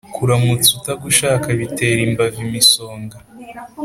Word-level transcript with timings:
Kuramutsa 0.15 0.69
utagushaka 0.79 1.47
bitera 1.59 1.99
imbavu 2.07 2.39
imisonga. 2.47 3.17